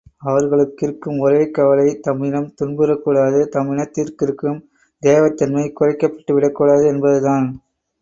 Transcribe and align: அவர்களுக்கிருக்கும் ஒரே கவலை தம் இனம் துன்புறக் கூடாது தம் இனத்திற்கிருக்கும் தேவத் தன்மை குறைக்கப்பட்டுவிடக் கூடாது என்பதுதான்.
அவர்களுக்கிருக்கும் 0.27 1.19
ஒரே 1.19 1.41
கவலை 1.49 1.99
தம் 1.99 2.23
இனம் 2.23 2.49
துன்புறக் 2.61 3.03
கூடாது 3.03 3.49
தம் 3.49 3.71
இனத்திற்கிருக்கும் 3.71 4.59
தேவத் 5.03 5.37
தன்மை 5.37 5.73
குறைக்கப்பட்டுவிடக் 5.79 6.57
கூடாது 6.59 6.85
என்பதுதான். 6.87 7.47